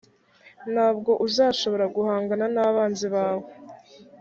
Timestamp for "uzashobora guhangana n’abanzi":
1.27-3.07